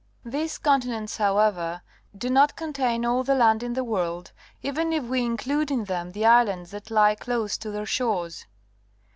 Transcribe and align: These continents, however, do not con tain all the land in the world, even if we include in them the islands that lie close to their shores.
These 0.25 0.57
continents, 0.57 1.17
however, 1.17 1.83
do 2.17 2.31
not 2.31 2.55
con 2.55 2.73
tain 2.73 3.05
all 3.05 3.23
the 3.23 3.35
land 3.35 3.61
in 3.61 3.73
the 3.73 3.83
world, 3.83 4.31
even 4.63 4.91
if 4.91 5.03
we 5.03 5.21
include 5.23 5.69
in 5.69 5.83
them 5.85 6.11
the 6.13 6.25
islands 6.25 6.71
that 6.71 6.89
lie 6.89 7.13
close 7.13 7.55
to 7.59 7.69
their 7.69 7.85
shores. 7.85 8.47